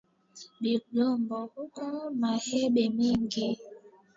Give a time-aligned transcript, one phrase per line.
[0.61, 1.83] Bigobo kuko
[2.19, 3.45] mahembe mingi